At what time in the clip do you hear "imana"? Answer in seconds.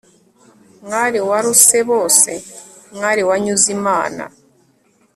3.77-4.23